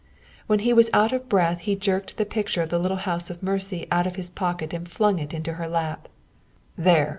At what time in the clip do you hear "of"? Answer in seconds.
1.13-1.29, 2.63-2.69, 3.29-3.43, 4.07-4.15